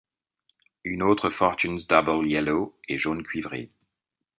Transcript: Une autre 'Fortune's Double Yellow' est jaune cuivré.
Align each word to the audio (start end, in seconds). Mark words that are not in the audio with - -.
Une 0.83 1.03
autre 1.03 1.29
'Fortune's 1.29 1.85
Double 1.85 2.25
Yellow' 2.27 2.75
est 2.87 2.97
jaune 2.97 3.21
cuivré. 3.21 3.69